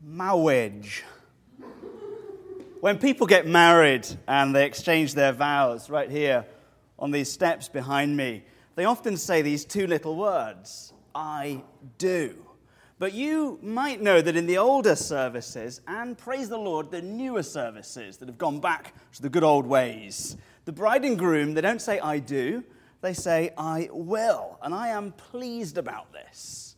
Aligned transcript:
Marriage. 0.00 1.04
When 2.80 2.98
people 2.98 3.26
get 3.26 3.46
married 3.46 4.06
and 4.28 4.54
they 4.54 4.64
exchange 4.64 5.14
their 5.14 5.32
vows 5.32 5.90
right 5.90 6.08
here 6.08 6.46
on 6.98 7.10
these 7.10 7.30
steps 7.30 7.68
behind 7.68 8.16
me, 8.16 8.44
they 8.76 8.84
often 8.84 9.16
say 9.16 9.42
these 9.42 9.64
two 9.64 9.88
little 9.88 10.14
words 10.16 10.92
I 11.14 11.62
do. 11.98 12.36
But 13.00 13.12
you 13.12 13.58
might 13.62 14.00
know 14.00 14.20
that 14.20 14.36
in 14.36 14.46
the 14.46 14.58
older 14.58 14.94
services, 14.94 15.80
and 15.88 16.16
praise 16.16 16.48
the 16.48 16.58
Lord, 16.58 16.90
the 16.90 17.02
newer 17.02 17.42
services 17.42 18.16
that 18.18 18.28
have 18.28 18.38
gone 18.38 18.60
back 18.60 18.94
to 19.14 19.22
the 19.22 19.28
good 19.28 19.44
old 19.44 19.66
ways, 19.66 20.36
the 20.64 20.72
bride 20.72 21.04
and 21.04 21.18
groom, 21.18 21.54
they 21.54 21.60
don't 21.60 21.82
say 21.82 21.98
I 21.98 22.20
do, 22.20 22.62
they 23.00 23.14
say 23.14 23.50
I 23.56 23.88
will. 23.92 24.58
And 24.62 24.72
I 24.72 24.88
am 24.88 25.12
pleased 25.12 25.78
about 25.78 26.12
this. 26.12 26.76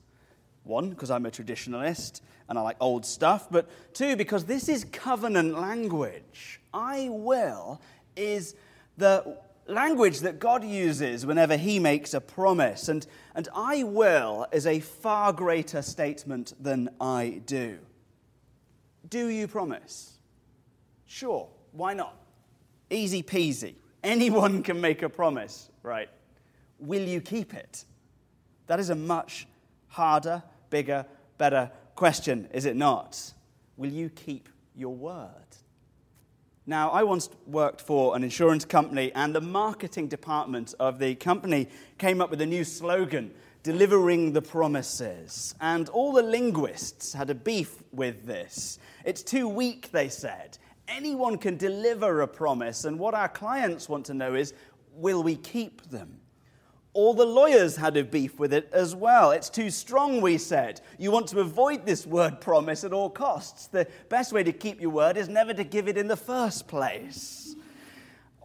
One, 0.65 0.91
because 0.91 1.11
I'm 1.11 1.27
a 1.27 1.31
traditionalist 1.31 2.21
and 2.51 2.59
I 2.59 2.63
like 2.63 2.77
old 2.81 3.07
stuff, 3.07 3.47
but 3.49 3.71
two, 3.95 4.17
because 4.17 4.45
this 4.45 4.69
is 4.69 4.85
covenant 4.85 5.59
language. 5.59 6.61
I 6.75 7.09
will 7.09 7.81
is 8.17 8.57
the 8.97 9.39
language 9.69 10.19
that 10.21 10.41
God 10.41 10.65
uses 10.65 11.25
whenever 11.25 11.57
He 11.57 11.79
makes 11.79 12.13
a 12.13 12.21
promise. 12.21 12.89
And, 12.89 13.07
and 13.37 13.49
I 13.55 13.85
will 13.85 14.49
is 14.51 14.67
a 14.67 14.81
far 14.81 15.33
greater 15.33 15.81
statement 15.81 16.53
than 16.61 16.91
I 17.01 17.41
do. 17.47 17.79
Do 19.09 19.29
you 19.29 19.47
promise? 19.47 20.19
Sure, 21.07 21.49
why 21.71 21.95
not? 21.95 22.17
Easy 22.91 23.23
peasy. 23.23 23.77
Anyone 24.03 24.65
can 24.65 24.81
make 24.81 25.03
a 25.03 25.09
promise, 25.09 25.71
right? 25.85 26.09
Will 26.81 27.07
you 27.07 27.21
keep 27.21 27.55
it? 27.55 27.85
That 28.67 28.81
is 28.81 28.91
a 28.91 28.97
much 28.97 29.47
harder, 29.87 30.43
bigger, 30.69 31.07
better 31.39 31.71
question, 32.01 32.49
is 32.55 32.65
it 32.65 32.77
not? 32.77 33.35
Will 33.77 33.91
you 33.91 34.09
keep 34.09 34.49
your 34.75 34.95
word? 34.95 35.51
Now, 36.65 36.89
I 36.89 37.03
once 37.03 37.29
worked 37.47 37.83
for 37.83 38.17
an 38.17 38.25
insurance 38.25 38.65
company, 38.65 39.13
and 39.15 39.35
the 39.35 39.43
marketing 39.43 40.09
department 40.09 40.73
of 40.81 40.99
the 40.99 41.15
company 41.17 41.69
came 41.99 42.23
up 42.23 42.31
with 42.31 42.41
a 42.41 42.47
new 42.47 42.65
slogan 42.65 43.35
delivering 43.63 44.33
the 44.33 44.41
promises. 44.41 45.55
And 45.61 45.91
all 45.91 46.15
the 46.15 46.23
linguists 46.23 47.13
had 47.13 47.29
a 47.29 47.35
beef 47.35 47.83
with 47.93 48.25
this. 48.25 48.79
It's 49.05 49.23
too 49.23 49.47
weak, 49.47 49.91
they 49.91 50.09
said. 50.09 50.57
Anyone 50.89 51.37
can 51.37 51.59
deliver 51.59 52.23
a 52.23 52.27
promise, 52.27 52.87
and 52.87 52.99
what 52.99 53.13
our 53.13 53.29
clients 53.29 53.91
want 53.91 54.07
to 54.07 54.15
know 54.15 54.33
is 54.35 54.55
will 54.95 55.23
we 55.23 55.37
keep 55.37 55.83
them? 55.91 56.20
All 56.93 57.15
the 57.15 57.25
lawyers 57.25 57.77
had 57.77 57.97
a 57.97 58.03
beef 58.03 58.39
with 58.41 58.53
it 58.53 58.69
as 58.73 58.97
well. 58.97 59.31
It's 59.31 59.49
too 59.49 59.71
strong, 59.71 60.21
we 60.21 60.39
said. 60.39 60.81
You 60.99 61.13
want 61.13 61.29
to 61.29 61.41
avoid 61.41 61.87
this 61.87 62.05
word 62.05 62.41
promise 62.41 62.83
at 62.83 62.93
all 62.93 63.11
costs. 63.11 63.69
The 63.69 63.87
best 64.09 64.33
way 64.33 64.43
to 64.43 64.53
keep 64.53 64.81
your 64.81 64.91
word 64.91 65.17
is 65.17 65.29
never 65.29 65.55
to 65.55 65.63
give 65.63 65.87
it 65.87 65.97
in 65.97 66.09
the 66.09 66.17
first 66.17 66.67
place. 66.67 67.55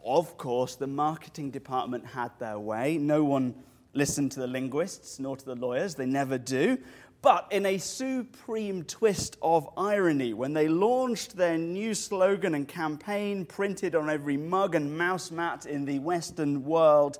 Of 0.06 0.38
course, 0.38 0.76
the 0.76 0.86
marketing 0.86 1.50
department 1.50 2.06
had 2.06 2.32
their 2.38 2.60
way. 2.60 3.00
No 3.00 3.24
one 3.24 3.56
listened 3.94 4.32
to 4.34 4.42
the 4.42 4.48
linguists 4.48 5.20
nor 5.20 5.36
to 5.36 5.46
the 5.46 5.56
lawyers, 5.56 5.96
they 5.96 6.06
never 6.06 6.38
do. 6.38 6.78
But 7.24 7.48
in 7.50 7.66
a 7.66 7.80
supreme 7.80 8.84
twist 8.84 9.38
of 9.42 9.68
irony, 9.76 10.34
when 10.36 10.54
they 10.54 10.68
launched 10.68 11.36
their 11.36 11.58
new 11.58 11.96
slogan 11.96 12.54
and 12.54 12.68
campaign 12.68 13.46
printed 13.46 13.96
on 13.96 14.12
every 14.12 14.38
mug 14.38 14.76
and 14.76 14.96
mouse 14.96 15.32
mat 15.32 15.66
in 15.66 15.86
the 15.86 15.98
Western 15.98 16.64
world, 16.64 17.18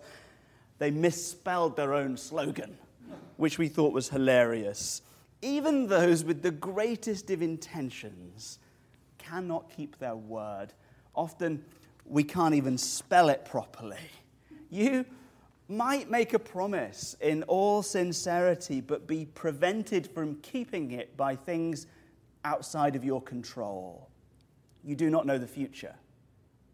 they 0.78 0.92
misspelled 0.92 1.76
their 1.76 1.94
own 1.94 2.18
slogan, 2.18 2.78
which 3.38 3.58
we 3.58 3.68
thought 3.68 3.94
was 3.94 4.10
hilarious. 4.10 5.02
Even 5.42 5.88
those 5.88 6.24
with 6.24 6.42
the 6.42 6.52
greatest 6.52 7.30
of 7.30 7.42
intentions 7.42 8.60
cannot 9.18 9.70
keep 9.70 9.98
their 10.00 10.16
word. 10.16 10.74
Often 11.16 11.64
we 12.06 12.24
can't 12.24 12.56
even 12.56 12.78
spell 12.78 13.30
it 13.30 13.46
properly. 13.46 13.98
You 14.70 15.06
might 15.68 16.12
make 16.12 16.34
a 16.34 16.40
promise 16.40 17.16
in 17.22 17.44
all 17.44 17.82
sincerity, 17.82 18.82
but 18.82 19.08
be 19.08 19.26
prevented 19.26 20.08
from 20.08 20.36
keeping 20.42 20.92
it 20.92 21.18
by 21.18 21.36
things 21.36 21.88
outside 22.44 22.96
of 22.96 23.04
your 23.04 23.22
control. 23.22 24.10
You 24.84 24.96
do 24.96 25.10
not 25.10 25.26
know 25.26 25.38
the 25.40 25.48
future. 25.48 25.96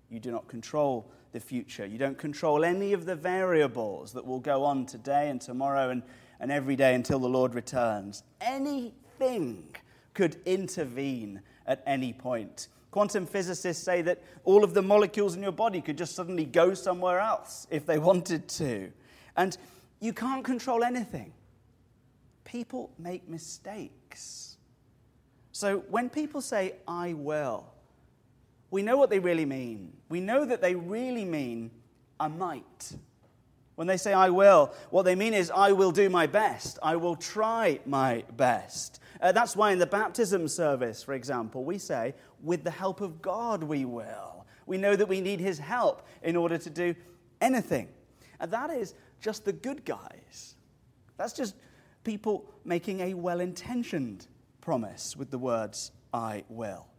You 0.09 0.19
do 0.19 0.31
not 0.31 0.47
control 0.49 1.09
the 1.31 1.39
future. 1.39 1.85
You 1.85 1.97
don't 1.97 2.17
control 2.17 2.63
any 2.63 2.93
of 2.93 3.05
the 3.05 3.15
variables 3.15 4.13
that 4.13 4.25
will 4.25 4.39
go 4.39 4.63
on 4.63 4.85
today 4.85 5.29
and 5.29 5.39
tomorrow 5.39 5.89
and, 5.89 6.03
and 6.39 6.51
every 6.51 6.75
day 6.75 6.95
until 6.95 7.19
the 7.19 7.29
Lord 7.29 7.55
returns. 7.55 8.23
Anything 8.41 9.75
could 10.13 10.37
intervene 10.45 11.41
at 11.65 11.83
any 11.85 12.13
point. 12.13 12.67
Quantum 12.91 13.25
physicists 13.25 13.83
say 13.83 14.01
that 14.01 14.21
all 14.43 14.63
of 14.63 14.73
the 14.73 14.81
molecules 14.81 15.35
in 15.35 15.41
your 15.41 15.53
body 15.53 15.79
could 15.79 15.97
just 15.97 16.15
suddenly 16.15 16.45
go 16.45 16.73
somewhere 16.73 17.19
else 17.19 17.65
if 17.71 17.85
they 17.85 17.97
wanted 18.09 18.47
to. 18.49 18.91
And 19.37 19.57
you 19.99 20.13
can't 20.13 20.43
control 20.43 20.83
anything. 20.83 21.31
People 22.43 22.91
make 22.99 23.29
mistakes. 23.29 24.57
So 25.53 25.79
when 25.89 26.09
people 26.09 26.41
say, 26.41 26.75
I 26.87 27.13
will, 27.13 27.65
we 28.71 28.81
know 28.81 28.97
what 28.97 29.09
they 29.09 29.19
really 29.19 29.45
mean. 29.45 29.93
We 30.09 30.21
know 30.21 30.45
that 30.45 30.61
they 30.61 30.75
really 30.75 31.25
mean, 31.25 31.71
I 32.19 32.29
might. 32.29 32.93
When 33.75 33.87
they 33.87 33.97
say, 33.97 34.13
I 34.13 34.29
will, 34.29 34.73
what 34.89 35.03
they 35.03 35.15
mean 35.15 35.33
is, 35.33 35.51
I 35.51 35.73
will 35.73 35.91
do 35.91 36.09
my 36.09 36.25
best. 36.25 36.79
I 36.81 36.95
will 36.95 37.15
try 37.15 37.79
my 37.85 38.23
best. 38.37 38.99
Uh, 39.21 39.31
that's 39.31 39.55
why 39.55 39.71
in 39.71 39.79
the 39.79 39.85
baptism 39.85 40.47
service, 40.47 41.03
for 41.03 41.13
example, 41.13 41.63
we 41.63 41.77
say, 41.77 42.15
with 42.41 42.63
the 42.63 42.71
help 42.71 43.01
of 43.01 43.21
God, 43.21 43.63
we 43.63 43.85
will. 43.85 44.45
We 44.65 44.77
know 44.77 44.95
that 44.95 45.07
we 45.07 45.19
need 45.19 45.39
His 45.39 45.59
help 45.59 46.07
in 46.23 46.35
order 46.35 46.57
to 46.57 46.69
do 46.69 46.95
anything. 47.41 47.89
And 48.39 48.51
that 48.51 48.69
is 48.69 48.93
just 49.19 49.45
the 49.45 49.53
good 49.53 49.83
guys. 49.83 50.55
That's 51.17 51.33
just 51.33 51.55
people 52.03 52.49
making 52.63 53.01
a 53.01 53.13
well 53.13 53.41
intentioned 53.41 54.27
promise 54.61 55.15
with 55.17 55.29
the 55.29 55.37
words, 55.37 55.91
I 56.13 56.43
will. 56.49 56.90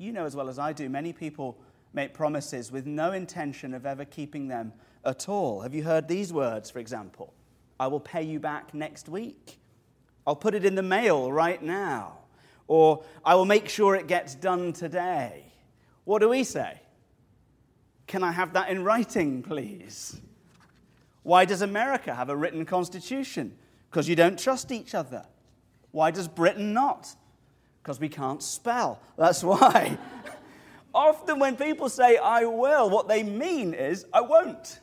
You 0.00 0.12
know 0.12 0.24
as 0.24 0.34
well 0.34 0.48
as 0.48 0.58
I 0.58 0.72
do, 0.72 0.88
many 0.88 1.12
people 1.12 1.58
make 1.92 2.14
promises 2.14 2.72
with 2.72 2.86
no 2.86 3.12
intention 3.12 3.74
of 3.74 3.84
ever 3.84 4.06
keeping 4.06 4.48
them 4.48 4.72
at 5.04 5.28
all. 5.28 5.60
Have 5.60 5.74
you 5.74 5.82
heard 5.82 6.08
these 6.08 6.32
words, 6.32 6.70
for 6.70 6.78
example? 6.78 7.34
I 7.78 7.86
will 7.88 8.00
pay 8.00 8.22
you 8.22 8.40
back 8.40 8.72
next 8.72 9.10
week. 9.10 9.58
I'll 10.26 10.36
put 10.36 10.54
it 10.54 10.64
in 10.64 10.74
the 10.74 10.82
mail 10.82 11.30
right 11.30 11.62
now. 11.62 12.16
Or 12.66 13.04
I 13.22 13.34
will 13.34 13.44
make 13.44 13.68
sure 13.68 13.94
it 13.94 14.06
gets 14.06 14.34
done 14.34 14.72
today. 14.72 15.44
What 16.04 16.20
do 16.20 16.30
we 16.30 16.44
say? 16.44 16.80
Can 18.06 18.24
I 18.24 18.32
have 18.32 18.54
that 18.54 18.70
in 18.70 18.82
writing, 18.82 19.42
please? 19.42 20.18
Why 21.24 21.44
does 21.44 21.60
America 21.60 22.14
have 22.14 22.30
a 22.30 22.36
written 22.36 22.64
constitution? 22.64 23.54
Because 23.90 24.08
you 24.08 24.16
don't 24.16 24.38
trust 24.38 24.72
each 24.72 24.94
other. 24.94 25.26
Why 25.90 26.10
does 26.10 26.26
Britain 26.26 26.72
not? 26.72 27.14
Because 27.90 27.98
we 28.00 28.08
can't 28.08 28.40
spell. 28.40 29.00
That's 29.18 29.42
why. 29.44 29.98
Often, 30.94 31.40
when 31.40 31.56
people 31.56 31.88
say, 31.88 32.18
I 32.18 32.44
will, 32.44 32.88
what 32.88 33.08
they 33.08 33.24
mean 33.24 33.74
is, 33.74 34.06
I 34.12 34.20
won't. 34.20 34.78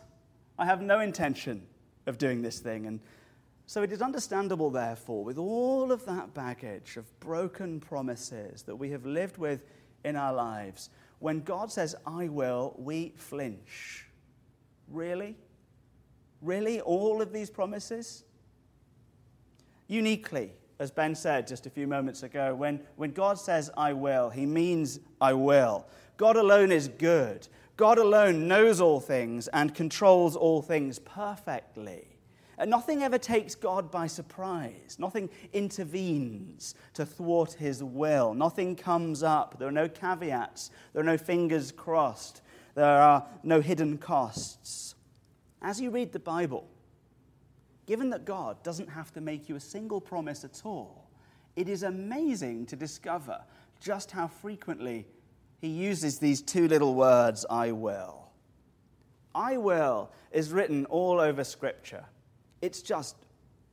I 0.59 0.65
have 0.65 0.81
no 0.81 0.99
intention 0.99 1.65
of 2.05 2.17
doing 2.17 2.41
this 2.41 2.59
thing. 2.59 2.85
And 2.85 2.99
so 3.65 3.81
it 3.81 3.93
is 3.93 4.01
understandable, 4.01 4.69
therefore, 4.69 5.23
with 5.23 5.37
all 5.37 5.93
of 5.93 6.03
that 6.05 6.33
baggage 6.33 6.97
of 6.97 7.17
broken 7.21 7.79
promises 7.79 8.63
that 8.63 8.75
we 8.75 8.89
have 8.89 9.05
lived 9.05 9.37
with 9.37 9.63
in 10.03 10.17
our 10.17 10.33
lives, 10.33 10.89
when 11.19 11.39
God 11.43 11.71
says, 11.71 11.95
I 12.05 12.27
will, 12.27 12.75
we 12.77 13.13
flinch. 13.15 14.05
Really? 14.89 15.37
Really? 16.41 16.81
All 16.81 17.21
of 17.21 17.31
these 17.31 17.49
promises? 17.49 18.25
Uniquely, 19.87 20.51
as 20.79 20.91
Ben 20.91 21.15
said 21.15 21.47
just 21.47 21.65
a 21.65 21.69
few 21.69 21.87
moments 21.87 22.23
ago, 22.23 22.53
when, 22.53 22.79
when 22.95 23.11
God 23.11 23.39
says, 23.39 23.71
I 23.75 23.93
will, 23.93 24.29
he 24.29 24.45
means 24.45 24.99
I 25.19 25.33
will. 25.33 25.87
God 26.17 26.35
alone 26.35 26.71
is 26.71 26.87
good. 26.87 27.47
God 27.77 27.97
alone 27.97 28.47
knows 28.47 28.81
all 28.81 28.99
things 28.99 29.47
and 29.49 29.73
controls 29.73 30.35
all 30.35 30.61
things 30.61 30.99
perfectly. 30.99 32.17
And 32.59 32.71
nothing 32.71 33.03
ever 33.03 33.19
takes 33.19 33.53
God 33.53 33.91
by 33.91 34.07
surprise. 34.07 34.97
Nothing 34.97 35.29
intervenes 35.53 36.73
to 36.95 37.05
thwart 37.05 37.53
his 37.53 37.83
will. 37.83 38.33
Nothing 38.33 38.75
comes 38.75 39.21
up. 39.21 39.59
There 39.59 39.67
are 39.67 39.71
no 39.71 39.87
caveats. 39.87 40.71
There 40.93 41.01
are 41.03 41.05
no 41.05 41.19
fingers 41.19 41.71
crossed. 41.71 42.41
There 42.73 42.85
are 42.85 43.23
no 43.43 43.61
hidden 43.61 43.99
costs. 43.99 44.95
As 45.61 45.79
you 45.79 45.91
read 45.91 46.13
the 46.13 46.19
Bible, 46.19 46.67
given 47.87 48.11
that 48.11 48.25
God 48.25 48.61
doesn't 48.61 48.89
have 48.89 49.11
to 49.13 49.21
make 49.21 49.49
you 49.49 49.55
a 49.55 49.59
single 49.59 49.99
promise 49.99 50.43
at 50.43 50.61
all, 50.63 51.09
it 51.55 51.67
is 51.67 51.81
amazing 51.81 52.67
to 52.67 52.75
discover 52.75 53.41
just 53.79 54.11
how 54.11 54.27
frequently 54.27 55.07
he 55.59 55.69
uses 55.69 56.19
these 56.19 56.41
two 56.41 56.67
little 56.67 56.93
words, 56.93 57.45
I 57.49 57.71
will. 57.71 58.29
I 59.33 59.57
will 59.57 60.11
is 60.31 60.51
written 60.51 60.85
all 60.85 61.19
over 61.19 61.43
Scripture. 61.43 62.05
It's 62.61 62.81
just 62.81 63.15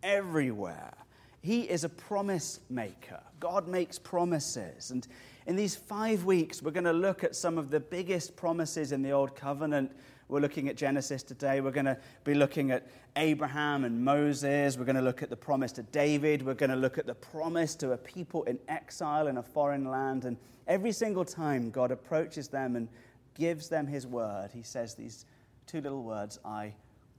everywhere. 0.02 0.94
He 1.42 1.62
is 1.62 1.84
a 1.84 1.88
promise 1.88 2.60
maker. 2.70 3.20
God 3.40 3.68
makes 3.68 3.98
promises. 3.98 4.90
And 4.90 5.06
in 5.46 5.56
these 5.56 5.76
five 5.76 6.24
weeks, 6.24 6.62
we're 6.62 6.70
going 6.70 6.84
to 6.84 6.92
look 6.92 7.22
at 7.22 7.36
some 7.36 7.58
of 7.58 7.70
the 7.70 7.80
biggest 7.80 8.34
promises 8.36 8.92
in 8.92 9.02
the 9.02 9.10
Old 9.10 9.36
Covenant. 9.36 9.92
We're 10.28 10.40
looking 10.40 10.68
at 10.68 10.76
Genesis 10.76 11.22
today. 11.22 11.60
We're 11.60 11.70
going 11.70 11.84
to 11.84 11.98
be 12.24 12.34
looking 12.34 12.70
at 12.70 12.86
Abraham 13.16 13.84
and 13.84 14.04
Moses. 14.04 14.78
We're 14.78 14.86
going 14.86 14.96
to 14.96 15.02
look 15.02 15.22
at 15.22 15.30
the 15.30 15.36
promise 15.36 15.72
to 15.72 15.82
David. 15.82 16.44
We're 16.44 16.54
going 16.54 16.70
to 16.70 16.76
look 16.76 16.96
at 16.96 17.06
the 17.06 17.14
promise 17.14 17.74
to 17.76 17.92
a 17.92 17.96
people 17.96 18.42
in 18.44 18.58
exile 18.68 19.26
in 19.26 19.36
a 19.36 19.42
foreign 19.42 19.90
land. 19.90 20.24
And 20.24 20.38
every 20.66 20.92
single 20.92 21.24
time 21.24 21.70
God 21.70 21.90
approaches 21.90 22.48
them 22.48 22.74
and 22.74 22.88
gives 23.34 23.68
them 23.68 23.86
his 23.86 24.06
word, 24.06 24.50
he 24.52 24.62
says 24.62 24.94
these 24.94 25.26
two 25.66 25.80
little 25.80 26.02
words 26.02 26.38
I 26.44 26.72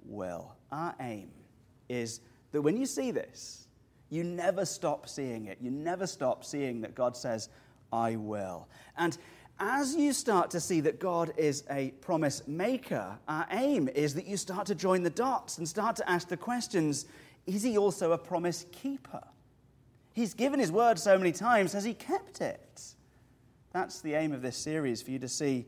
will. 0.03 0.55
Our 0.71 0.95
aim 0.99 1.29
is 1.89 2.21
that 2.51 2.61
when 2.61 2.75
you 2.75 2.87
see 2.87 3.11
this, 3.11 3.67
you 4.09 4.23
never 4.23 4.65
stop 4.65 5.07
seeing 5.07 5.45
it. 5.45 5.57
You 5.61 5.71
never 5.71 6.07
stop 6.07 6.43
seeing 6.43 6.81
that 6.81 6.95
God 6.95 7.15
says, 7.15 7.49
I 7.91 8.15
will. 8.15 8.67
And 8.97 9.17
as 9.59 9.95
you 9.95 10.11
start 10.11 10.51
to 10.51 10.59
see 10.59 10.81
that 10.81 10.99
God 10.99 11.33
is 11.37 11.63
a 11.69 11.91
promise 12.01 12.45
maker, 12.47 13.17
our 13.27 13.47
aim 13.51 13.87
is 13.87 14.13
that 14.15 14.25
you 14.25 14.37
start 14.37 14.67
to 14.67 14.75
join 14.75 15.03
the 15.03 15.09
dots 15.09 15.57
and 15.57 15.67
start 15.67 15.95
to 15.97 16.09
ask 16.09 16.27
the 16.27 16.37
questions 16.37 17.05
is 17.45 17.61
he 17.61 17.77
also 17.77 18.11
a 18.11 18.17
promise 18.17 18.65
keeper? 18.71 19.21
He's 20.13 20.33
given 20.33 20.59
his 20.59 20.71
word 20.71 20.97
so 20.97 21.17
many 21.17 21.31
times, 21.31 21.73
has 21.73 21.83
he 21.83 21.93
kept 21.93 22.41
it? 22.41 22.81
That's 23.71 24.01
the 24.01 24.15
aim 24.15 24.31
of 24.31 24.41
this 24.41 24.57
series 24.57 25.01
for 25.01 25.11
you 25.11 25.19
to 25.19 25.27
see 25.27 25.65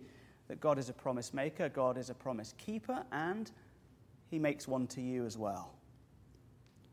that 0.47 0.59
God 0.59 0.79
is 0.79 0.89
a 0.89 0.93
promise 0.93 1.33
maker, 1.33 1.69
God 1.69 1.97
is 1.97 2.09
a 2.09 2.13
promise 2.13 2.53
keeper, 2.57 3.03
and 3.11 3.51
he 4.31 4.39
makes 4.39 4.67
one 4.67 4.87
to 4.87 5.01
you 5.01 5.25
as 5.25 5.37
well. 5.37 5.73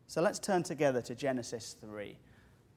So 0.06 0.20
let's 0.20 0.38
turn 0.38 0.62
together 0.62 1.00
to 1.02 1.14
Genesis 1.14 1.76
3. 1.80 2.16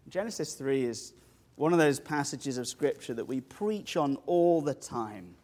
Genesis 0.09 0.53
3 0.53 0.85
is 0.85 1.13
one 1.57 1.74
of 1.74 1.80
those 1.80 2.00
passages 2.00 2.57
of 2.57 2.68
Scripture 2.68 3.13
that 3.15 3.25
we 3.25 3.42
preach 3.42 3.98
on 3.98 4.18
all 4.27 4.62
the 4.62 4.75
time. 4.75 5.36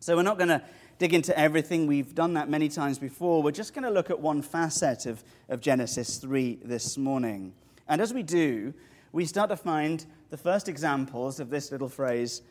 So 0.00 0.16
we're 0.16 0.22
not 0.22 0.36
going 0.36 0.48
to 0.48 0.62
dig 0.98 1.14
into 1.14 1.36
everything. 1.38 1.86
We've 1.86 2.14
done 2.14 2.34
that 2.34 2.50
many 2.50 2.68
times 2.68 2.98
before. 2.98 3.42
We're 3.42 3.52
just 3.52 3.72
going 3.72 3.84
to 3.84 3.90
look 3.90 4.10
at 4.10 4.18
one 4.18 4.42
facet 4.42 5.06
of, 5.06 5.22
of 5.48 5.60
Genesis 5.60 6.18
3 6.18 6.58
this 6.64 6.98
morning. 6.98 7.54
And 7.88 8.00
as 8.00 8.12
we 8.12 8.22
do, 8.22 8.74
we 9.12 9.24
start 9.24 9.48
to 9.50 9.56
find 9.56 10.04
the 10.30 10.36
first 10.36 10.68
examples 10.68 11.38
of 11.38 11.50
this 11.50 11.70
little 11.70 11.88
phrase, 11.88 12.42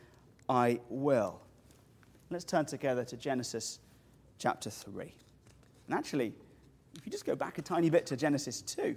I 0.47 0.79
will. 0.89 1.41
Let's 2.29 2.45
turn 2.45 2.65
together 2.65 3.03
to 3.03 3.17
Genesis 3.17 3.79
chapter 4.37 4.69
3. 4.69 5.13
And 5.87 5.95
actually, 5.95 6.33
if 6.97 7.05
you 7.05 7.11
just 7.11 7.25
go 7.25 7.35
back 7.35 7.57
a 7.57 7.61
tiny 7.61 7.89
bit 7.89 8.05
to 8.07 8.15
Genesis 8.15 8.61
2, 8.61 8.95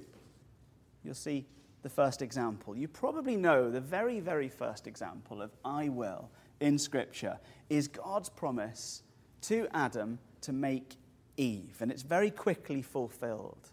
you'll 1.03 1.15
see 1.15 1.45
the 1.83 1.89
first 1.89 2.23
example. 2.23 2.77
You 2.77 2.89
probably 2.89 3.37
know 3.37 3.71
the 3.71 3.81
very, 3.81 4.21
very 4.21 4.49
first 4.49 4.87
example 4.87 5.43
of 5.43 5.51
I 5.65 5.89
will 5.89 6.31
in 6.61 6.79
Scripture 6.79 7.39
is 7.69 7.89
God's 7.89 8.29
promise 8.29 9.03
to 9.43 9.69
Adam 9.73 10.19
to 10.43 10.53
make 10.53 10.97
Eve, 11.37 11.77
and 11.81 11.91
it's 11.91 12.03
very 12.03 12.31
quickly 12.31 12.83
fulfilled. 12.83 13.71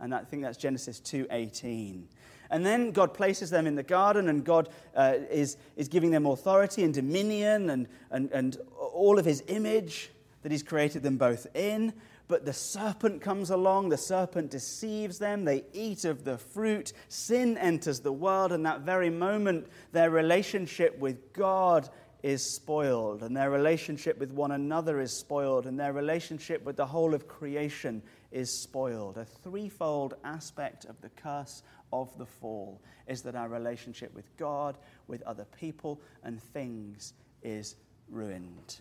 And 0.00 0.14
I 0.14 0.20
think 0.20 0.42
that's 0.42 0.58
Genesis 0.58 1.00
2:18. 1.00 2.04
And 2.50 2.66
then 2.66 2.90
God 2.90 3.14
places 3.14 3.48
them 3.48 3.66
in 3.66 3.76
the 3.76 3.82
garden, 3.82 4.28
and 4.28 4.44
God 4.44 4.68
uh, 4.94 5.14
is, 5.30 5.56
is 5.76 5.88
giving 5.88 6.10
them 6.10 6.26
authority 6.26 6.84
and 6.84 6.92
dominion 6.92 7.70
and, 7.70 7.88
and, 8.10 8.30
and 8.30 8.58
all 8.78 9.18
of 9.18 9.24
his 9.24 9.42
image 9.48 10.10
that 10.42 10.52
he's 10.52 10.62
created 10.62 11.02
them 11.02 11.16
both 11.16 11.46
in. 11.56 11.94
But 12.28 12.44
the 12.44 12.52
serpent 12.52 13.20
comes 13.20 13.50
along, 13.50 13.88
the 13.88 13.98
serpent 13.98 14.50
deceives 14.50 15.18
them, 15.18 15.44
they 15.44 15.64
eat 15.72 16.04
of 16.04 16.24
the 16.24 16.38
fruit, 16.38 16.92
sin 17.08 17.58
enters 17.58 18.00
the 18.00 18.12
world, 18.12 18.52
and 18.52 18.64
that 18.64 18.82
very 18.82 19.10
moment, 19.10 19.66
their 19.92 20.10
relationship 20.10 20.98
with 20.98 21.32
God 21.32 21.88
is 22.22 22.42
spoiled, 22.54 23.22
and 23.22 23.36
their 23.36 23.50
relationship 23.50 24.18
with 24.18 24.32
one 24.32 24.52
another 24.52 25.00
is 25.00 25.12
spoiled, 25.12 25.66
and 25.66 25.78
their 25.78 25.92
relationship 25.92 26.64
with 26.64 26.76
the 26.76 26.86
whole 26.86 27.14
of 27.14 27.26
creation 27.26 28.02
is 28.30 28.62
spoiled. 28.62 29.18
A 29.18 29.24
threefold 29.24 30.14
aspect 30.24 30.84
of 30.84 31.00
the 31.00 31.10
curse 31.10 31.62
of 31.92 32.16
the 32.18 32.26
fall 32.26 32.80
is 33.08 33.22
that 33.22 33.34
our 33.34 33.48
relationship 33.48 34.14
with 34.14 34.34
God, 34.36 34.78
with 35.08 35.22
other 35.22 35.46
people, 35.58 36.00
and 36.22 36.40
things 36.40 37.12
is 37.42 37.76
ruined. 38.08 38.78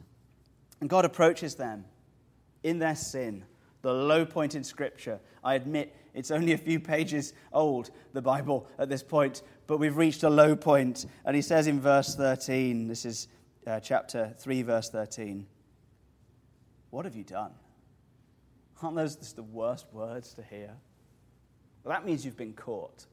And 0.80 0.90
God 0.90 1.06
approaches 1.06 1.56
them 1.56 1.86
in 2.64 2.80
their 2.80 2.96
sin, 2.96 3.44
the 3.82 3.94
low 3.94 4.26
point 4.26 4.56
in 4.56 4.64
Scripture. 4.64 5.20
I 5.44 5.56
admit 5.56 5.96
it's 6.14 6.32
only 6.32 6.54
a 6.54 6.58
few 6.58 6.80
pages 6.80 7.34
old, 7.54 7.92
the 8.14 8.22
Bible, 8.22 8.68
at 8.78 8.90
this 8.90 9.04
point, 9.04 9.42
but 9.68 9.78
we've 9.78 9.98
reached 9.98 10.24
a 10.24 10.30
low 10.30 10.56
point. 10.56 11.06
And 11.26 11.36
he 11.36 11.42
says 11.42 11.68
in 11.68 11.80
verse 11.80 12.16
13, 12.16 12.88
this 12.88 13.06
is 13.06 13.28
uh, 13.66 13.80
chapter 13.80 14.34
3, 14.38 14.62
verse 14.64 14.90
13, 14.90 15.46
What 16.90 17.06
have 17.06 17.16
you 17.16 17.24
done? 17.24 17.52
Aren't 18.82 18.96
those 18.96 19.16
just 19.16 19.36
the 19.36 19.44
worst 19.44 19.86
words 19.94 20.34
to 20.34 20.44
hear? 20.44 20.72
Well, 21.84 21.94
that 21.94 22.06
means 22.06 22.26
you've 22.26 22.38
been 22.38 22.54
caught. 22.54 23.06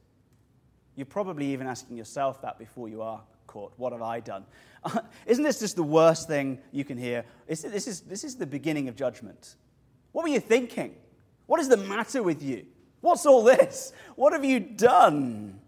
You're 0.96 1.06
probably 1.06 1.46
even 1.52 1.66
asking 1.66 1.96
yourself 1.96 2.42
that 2.42 2.58
before 2.58 2.88
you 2.88 3.02
are 3.02 3.22
caught. 3.48 3.72
What 3.76 3.92
have 3.92 4.02
I 4.02 4.20
done? 4.20 4.44
isn't 5.26 5.42
this 5.42 5.58
just 5.58 5.74
the 5.74 5.82
worst 5.82 6.28
thing 6.28 6.60
you 6.70 6.84
can 6.84 6.96
hear? 6.96 7.24
This 7.48 7.64
is, 7.64 8.02
this 8.02 8.22
is 8.22 8.36
the 8.36 8.46
beginning 8.46 8.88
of 8.88 8.94
judgment. 8.94 9.56
What 10.12 10.22
were 10.22 10.28
you 10.28 10.38
thinking? 10.38 10.94
What 11.46 11.58
is 11.58 11.68
the 11.68 11.76
matter 11.76 12.22
with 12.22 12.42
you? 12.42 12.66
What's 13.00 13.26
all 13.26 13.42
this? 13.42 13.92
What 14.14 14.32
have 14.32 14.44
you 14.44 14.60
done? 14.60 15.60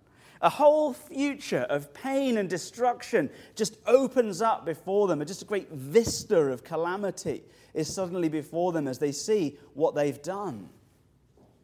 A 0.43 0.49
whole 0.49 0.93
future 0.93 1.67
of 1.69 1.93
pain 1.93 2.39
and 2.39 2.49
destruction 2.49 3.31
just 3.57 3.77
opens 3.87 4.41
up 4.41 4.65
before 4.65 5.07
them. 5.07 5.25
Just 5.27 5.43
a 5.43 5.47
great 5.47 5.71
vista 5.71 6.39
of 6.39 6.65
calamity 6.65 7.43
is 7.75 7.93
suddenly 7.93 8.29
before 8.29 8.73
them 8.73 8.89
as 8.89 8.99
they 8.99 9.13
see 9.13 9.59
what 9.75 9.95
they've 9.95 10.23
done. 10.23 10.71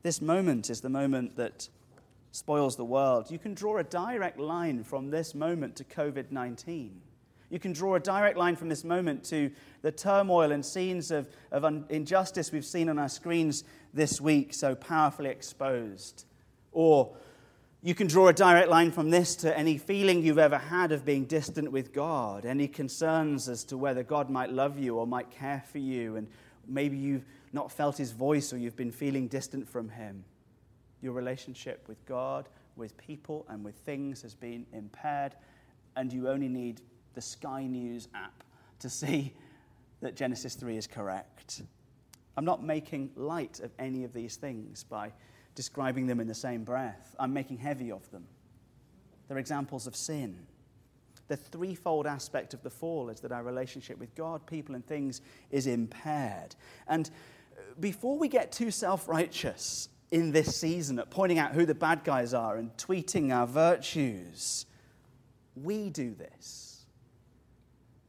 This 0.02 0.20
moment 0.20 0.70
is 0.70 0.82
the 0.82 0.88
moment 0.88 1.36
that 1.36 1.68
spoils 2.36 2.76
the 2.76 2.84
world. 2.84 3.30
You 3.30 3.38
can 3.38 3.54
draw 3.54 3.78
a 3.78 3.84
direct 3.84 4.38
line 4.38 4.84
from 4.84 5.10
this 5.10 5.34
moment 5.34 5.74
to 5.76 5.84
COVID 5.84 6.30
19. 6.30 7.00
You 7.48 7.58
can 7.58 7.72
draw 7.72 7.94
a 7.94 8.00
direct 8.00 8.36
line 8.36 8.56
from 8.56 8.68
this 8.68 8.84
moment 8.84 9.24
to 9.26 9.50
the 9.82 9.92
turmoil 9.92 10.50
and 10.52 10.64
scenes 10.64 11.10
of, 11.10 11.28
of 11.52 11.64
un- 11.64 11.86
injustice 11.88 12.50
we've 12.50 12.64
seen 12.64 12.88
on 12.88 12.98
our 12.98 13.08
screens 13.08 13.64
this 13.94 14.20
week, 14.20 14.52
so 14.52 14.74
powerfully 14.74 15.30
exposed. 15.30 16.24
Or 16.72 17.16
you 17.82 17.94
can 17.94 18.08
draw 18.08 18.28
a 18.28 18.32
direct 18.32 18.68
line 18.68 18.90
from 18.90 19.10
this 19.10 19.36
to 19.36 19.56
any 19.56 19.78
feeling 19.78 20.22
you've 20.22 20.38
ever 20.38 20.58
had 20.58 20.90
of 20.90 21.04
being 21.04 21.24
distant 21.24 21.70
with 21.70 21.92
God, 21.92 22.44
any 22.44 22.66
concerns 22.66 23.48
as 23.48 23.62
to 23.64 23.78
whether 23.78 24.02
God 24.02 24.28
might 24.28 24.50
love 24.50 24.76
you 24.76 24.98
or 24.98 25.06
might 25.06 25.30
care 25.30 25.62
for 25.70 25.78
you, 25.78 26.16
and 26.16 26.26
maybe 26.66 26.96
you've 26.96 27.24
not 27.52 27.70
felt 27.70 27.96
his 27.96 28.10
voice 28.10 28.52
or 28.52 28.58
you've 28.58 28.76
been 28.76 28.90
feeling 28.90 29.28
distant 29.28 29.68
from 29.68 29.88
him. 29.88 30.24
Your 31.02 31.12
relationship 31.12 31.84
with 31.88 32.04
God, 32.06 32.48
with 32.76 32.96
people, 32.96 33.46
and 33.48 33.64
with 33.64 33.74
things 33.76 34.22
has 34.22 34.34
been 34.34 34.66
impaired, 34.72 35.34
and 35.96 36.12
you 36.12 36.28
only 36.28 36.48
need 36.48 36.80
the 37.14 37.20
Sky 37.20 37.66
News 37.66 38.08
app 38.14 38.44
to 38.80 38.90
see 38.90 39.32
that 40.00 40.14
Genesis 40.14 40.54
3 40.54 40.76
is 40.76 40.86
correct. 40.86 41.62
I'm 42.36 42.44
not 42.44 42.62
making 42.62 43.10
light 43.16 43.60
of 43.60 43.72
any 43.78 44.04
of 44.04 44.12
these 44.12 44.36
things 44.36 44.84
by 44.84 45.12
describing 45.54 46.06
them 46.06 46.20
in 46.20 46.28
the 46.28 46.34
same 46.34 46.64
breath. 46.64 47.16
I'm 47.18 47.32
making 47.32 47.56
heavy 47.58 47.90
of 47.90 48.08
them. 48.10 48.26
They're 49.26 49.38
examples 49.38 49.86
of 49.86 49.96
sin. 49.96 50.46
The 51.28 51.36
threefold 51.36 52.06
aspect 52.06 52.54
of 52.54 52.62
the 52.62 52.70
fall 52.70 53.08
is 53.08 53.20
that 53.20 53.32
our 53.32 53.42
relationship 53.42 53.98
with 53.98 54.14
God, 54.14 54.46
people, 54.46 54.74
and 54.74 54.86
things 54.86 55.22
is 55.50 55.66
impaired. 55.66 56.54
And 56.86 57.10
uh, 57.56 57.60
before 57.80 58.16
we 58.18 58.28
get 58.28 58.52
too 58.52 58.70
self 58.70 59.08
righteous 59.08 59.88
in 60.10 60.32
this 60.32 60.56
season 60.56 60.98
at 60.98 61.10
pointing 61.10 61.38
out 61.38 61.52
who 61.52 61.66
the 61.66 61.74
bad 61.74 62.04
guys 62.04 62.32
are 62.34 62.56
and 62.56 62.76
tweeting 62.76 63.34
our 63.34 63.46
virtues, 63.46 64.66
we 65.54 65.90
do 65.90 66.14
this 66.14 66.66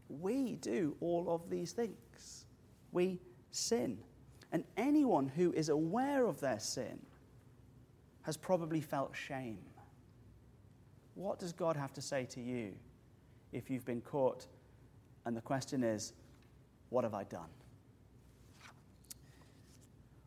we 0.10 0.54
do 0.56 0.96
all 1.00 1.30
of 1.30 1.50
these 1.50 1.72
things. 1.72 2.46
We 2.92 3.20
sin. 3.51 3.98
And 4.51 4.63
anyone 4.77 5.27
who 5.27 5.51
is 5.54 5.70
aware 5.70 6.25
of 6.25 6.39
their 6.39 6.60
sin 6.60 7.00
has 8.24 8.38
probably 8.38 8.82
felt 8.82 9.16
shame. 9.16 9.60
What 11.16 11.39
does 11.39 11.51
God 11.51 11.75
have 11.75 11.94
to 11.94 12.01
say 12.01 12.25
to 12.25 12.42
you 12.42 12.74
if 13.51 13.70
you've 13.70 13.86
been 13.86 14.01
caught? 14.01 14.48
And 15.25 15.36
the 15.36 15.42
question 15.42 15.84
is, 15.84 16.13
what 16.89 17.04
have 17.04 17.13
I 17.13 17.24
done? 17.24 17.50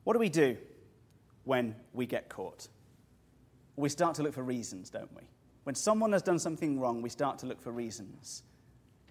What 0.05 0.15
do 0.15 0.19
we 0.19 0.29
do 0.29 0.57
when 1.44 1.75
we 1.92 2.06
get 2.06 2.28
caught? 2.28 2.68
We 3.76 3.88
start 3.88 4.14
to 4.16 4.23
look 4.23 4.35
for 4.35 4.42
reasons, 4.42 4.90
don't 4.90 5.14
we? 5.16 5.23
When 5.64 5.75
someone 5.75 6.12
has 6.12 6.23
done 6.23 6.38
something 6.38 6.80
wrong, 6.80 7.02
we 7.02 7.09
start 7.11 7.38
to 7.40 7.47
look 7.47 7.61
for 7.61 7.70
reasons. 7.70 8.42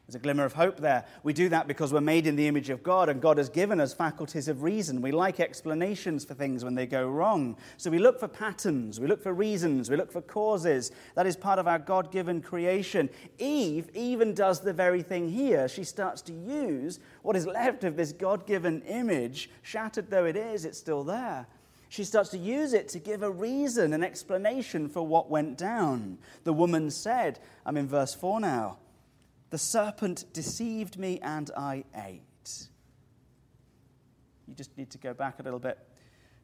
There's 0.09 0.15
a 0.15 0.24
glimmer 0.24 0.43
of 0.43 0.53
hope 0.53 0.77
there. 0.77 1.05
We 1.21 1.33
do 1.33 1.50
that 1.50 1.67
because 1.67 1.93
we're 1.93 2.01
made 2.01 2.25
in 2.25 2.36
the 2.36 2.48
image 2.48 2.71
of 2.71 2.81
God 2.81 3.09
and 3.09 3.21
God 3.21 3.38
has 3.38 3.48
given 3.48 3.79
us 3.79 3.93
faculties 3.93 4.48
of 4.48 4.63
reason. 4.63 5.03
We 5.03 5.12
like 5.12 5.39
explanations 5.39 6.25
for 6.25 6.33
things 6.33 6.63
when 6.63 6.74
they 6.74 6.88
go 6.88 7.07
wrong. 7.07 7.55
So 7.77 7.91
we 7.91 8.00
look 8.00 8.19
for 8.19 8.27
patterns, 8.27 9.00
we 9.00 9.05
look 9.05 9.21
for 9.21 9.36
reasons, 9.36 9.88
we 9.88 9.98
look 9.98 10.12
for 10.12 10.24
causes. 10.24 10.91
That 11.13 11.27
is 11.27 11.38
part 11.38 11.59
of 11.59 11.67
our 11.67 11.77
God 11.77 12.12
given 12.12 12.41
creation. 12.41 13.07
Eve 13.38 13.91
even 13.93 14.33
does 14.33 14.62
the 14.62 14.74
very 14.74 15.03
thing 15.03 15.29
here. 15.29 15.67
She 15.67 15.83
starts 15.83 16.24
to 16.24 16.33
use 16.33 17.00
what 17.21 17.36
is 17.36 17.45
left 17.45 17.83
of 17.83 17.95
this 17.95 18.12
God 18.12 18.48
given 18.48 18.81
image, 18.88 19.51
shattered 19.62 20.09
though 20.09 20.25
it 20.25 20.36
is, 20.36 20.65
it's 20.65 20.79
still 20.79 21.03
there. 21.03 21.45
She 21.89 22.03
starts 22.03 22.29
to 22.29 22.38
use 22.38 22.74
it 22.74 22.88
to 22.89 23.00
give 23.00 23.24
a 23.24 23.31
reason, 23.31 23.93
an 23.93 24.03
explanation 24.03 24.88
for 24.88 25.05
what 25.05 25.29
went 25.29 25.58
down. 25.58 26.19
The 26.43 26.53
woman 26.53 26.91
said, 26.91 27.39
I'm 27.65 27.77
in 27.77 27.88
verse 27.88 28.13
4 28.13 28.39
now. 28.39 28.77
The 29.50 29.58
serpent 29.58 30.25
deceived 30.31 31.00
me 31.00 31.19
and 31.24 31.50
I 31.58 31.84
ate. 31.96 32.22
You 34.48 34.53
just 34.53 34.77
need 34.77 34.91
to 34.91 35.00
go 35.00 35.15
back 35.15 35.39
a 35.39 35.43
little 35.43 35.60
bit 35.60 35.79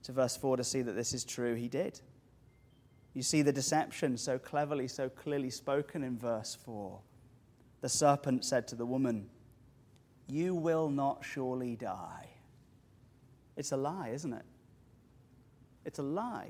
to 0.04 0.12
verse 0.12 0.36
4 0.36 0.58
to 0.58 0.64
see 0.64 0.82
that 0.82 0.94
this 0.94 1.14
is 1.14 1.24
true. 1.24 1.54
He 1.54 1.68
did. 1.68 2.02
You 3.14 3.22
see 3.22 3.44
the 3.44 3.54
deception 3.54 4.18
so 4.18 4.40
cleverly, 4.40 4.88
so 4.88 5.10
clearly 5.10 5.52
spoken 5.52 6.04
in 6.04 6.18
verse 6.18 6.58
4. 6.66 7.00
The 7.82 7.90
serpent 7.90 8.44
said 8.44 8.68
to 8.70 8.76
the 8.76 8.86
woman, 8.86 9.30
You 10.28 10.56
will 10.56 10.90
not 10.90 11.24
surely 11.24 11.76
die. 11.76 12.30
It's 13.56 13.72
a 13.72 13.78
lie, 13.78 14.10
isn't 14.10 14.34
it? 14.34 14.46
It's 15.86 16.00
a 16.00 16.04
lie. 16.04 16.50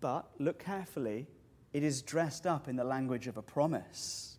But 0.00 0.30
look 0.38 0.58
carefully, 0.58 1.26
it 1.72 1.82
is 1.82 2.02
dressed 2.02 2.46
up 2.46 2.68
in 2.68 2.76
the 2.76 2.84
language 2.84 3.26
of 3.26 3.36
a 3.36 3.42
promise. 3.42 4.36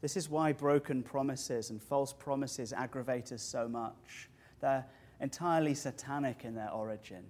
This 0.00 0.16
is 0.16 0.28
why 0.28 0.52
broken 0.52 1.02
promises 1.02 1.70
and 1.70 1.82
false 1.82 2.12
promises 2.12 2.72
aggravate 2.72 3.32
us 3.32 3.42
so 3.42 3.68
much. 3.68 4.28
They're 4.60 4.86
entirely 5.20 5.74
satanic 5.74 6.44
in 6.44 6.54
their 6.54 6.70
origin. 6.70 7.24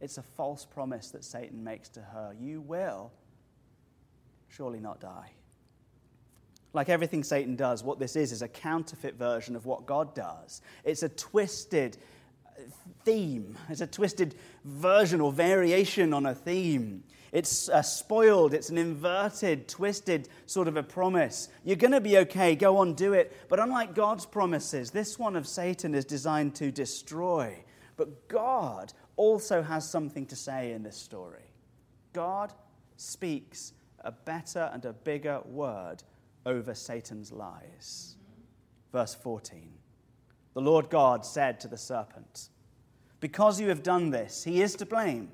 It's 0.00 0.18
a 0.18 0.22
false 0.22 0.64
promise 0.64 1.10
that 1.10 1.24
Satan 1.24 1.62
makes 1.62 1.88
to 1.90 2.00
her. 2.00 2.34
You 2.38 2.60
will 2.60 3.12
surely 4.48 4.80
not 4.80 5.00
die. 5.00 5.30
Like 6.72 6.88
everything 6.88 7.22
Satan 7.22 7.54
does, 7.54 7.84
what 7.84 7.98
this 7.98 8.16
is 8.16 8.32
is 8.32 8.42
a 8.42 8.48
counterfeit 8.48 9.14
version 9.14 9.54
of 9.54 9.64
what 9.64 9.86
God 9.86 10.14
does. 10.14 10.60
It's 10.82 11.04
a 11.04 11.08
twisted 11.08 11.96
theme, 13.04 13.58
it's 13.68 13.80
a 13.80 13.86
twisted 13.86 14.34
version 14.64 15.20
or 15.20 15.32
variation 15.32 16.12
on 16.12 16.26
a 16.26 16.34
theme. 16.34 17.04
It's 17.32 17.68
uh, 17.68 17.82
spoiled, 17.82 18.54
it's 18.54 18.70
an 18.70 18.78
inverted, 18.78 19.66
twisted 19.66 20.28
sort 20.46 20.68
of 20.68 20.76
a 20.76 20.84
promise. 20.84 21.48
You're 21.64 21.74
going 21.74 21.90
to 21.90 22.00
be 22.00 22.18
okay, 22.18 22.54
go 22.54 22.76
on, 22.76 22.94
do 22.94 23.12
it. 23.12 23.36
But 23.48 23.58
unlike 23.58 23.92
God's 23.94 24.24
promises, 24.24 24.92
this 24.92 25.18
one 25.18 25.34
of 25.34 25.48
Satan 25.48 25.96
is 25.96 26.04
designed 26.04 26.54
to 26.56 26.70
destroy. 26.70 27.64
But 27.96 28.28
God 28.28 28.92
also 29.16 29.62
has 29.62 29.88
something 29.88 30.26
to 30.26 30.36
say 30.36 30.72
in 30.72 30.84
this 30.84 30.96
story. 30.96 31.42
God 32.12 32.52
speaks 32.96 33.72
a 34.00 34.12
better 34.12 34.70
and 34.72 34.84
a 34.84 34.92
bigger 34.92 35.40
word 35.44 36.04
over 36.46 36.72
Satan's 36.74 37.32
lies. 37.32 38.14
Verse 38.92 39.14
14 39.14 39.72
The 40.54 40.60
Lord 40.60 40.88
God 40.88 41.26
said 41.26 41.60
to 41.60 41.68
the 41.68 41.76
serpent, 41.76 42.48
Because 43.20 43.60
you 43.60 43.68
have 43.68 43.82
done 43.82 44.10
this, 44.10 44.44
he 44.44 44.62
is 44.62 44.74
to 44.76 44.86
blame. 44.86 45.30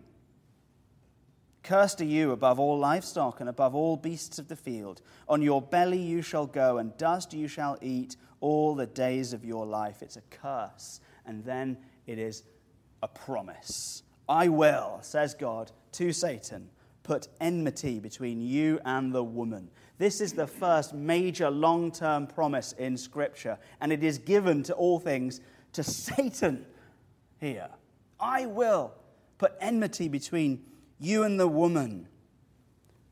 Cursed 1.63 2.01
are 2.01 2.07
you 2.07 2.33
above 2.33 2.59
all 2.59 2.79
livestock 2.79 3.41
and 3.41 3.49
above 3.49 3.75
all 3.75 3.97
beasts 3.97 4.39
of 4.39 4.49
the 4.49 4.57
field. 4.57 5.03
On 5.29 5.43
your 5.43 5.61
belly 5.61 6.01
you 6.01 6.23
shall 6.23 6.47
go, 6.47 6.79
and 6.79 6.97
dust 6.97 7.35
you 7.35 7.49
shall 7.49 7.79
eat 7.83 8.17
all 8.41 8.75
the 8.75 8.87
days 8.87 9.33
of 9.35 9.45
your 9.45 9.67
life. 9.67 10.03
It's 10.03 10.17
a 10.17 10.23
curse, 10.31 11.01
and 11.27 11.45
then 11.45 11.77
it 12.07 12.19
is 12.19 12.45
a 13.03 13.09
promise. 13.09 14.03
I 14.29 14.49
will, 14.49 14.99
says 15.03 15.35
God 15.35 15.71
to 15.93 16.13
Satan, 16.13 16.71
put 17.03 17.29
enmity 17.41 17.99
between 17.99 18.41
you 18.41 18.81
and 18.85 19.13
the 19.13 19.25
woman. 19.25 19.69
This 20.01 20.23
is 20.23 20.33
the 20.33 20.47
first 20.47 20.95
major 20.95 21.51
long 21.51 21.93
term 21.93 22.27
promise 22.27 22.73
in 22.73 22.97
Scripture, 22.97 23.59
and 23.83 23.93
it 23.93 24.03
is 24.03 24.17
given 24.17 24.63
to 24.63 24.73
all 24.73 24.99
things 24.99 25.43
to 25.75 25.83
Satan 25.83 26.65
here. 27.39 27.69
I 28.19 28.47
will 28.47 28.95
put 29.37 29.53
enmity 29.61 30.09
between 30.09 30.65
you 30.99 31.25
and 31.25 31.39
the 31.39 31.47
woman. 31.47 32.09